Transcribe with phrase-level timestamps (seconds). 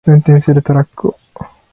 [0.07, 1.19] 運転するトラックを